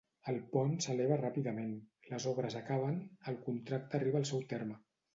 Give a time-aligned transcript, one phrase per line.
[0.31, 1.77] El pont s'eleva ràpidament,
[2.15, 2.99] les obres acaben,
[3.33, 4.85] el contracte arriba al seu terme.